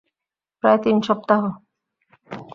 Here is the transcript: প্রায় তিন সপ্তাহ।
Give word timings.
প্রায় 0.63 0.79
তিন 0.83 0.97
সপ্তাহ। 1.01 1.41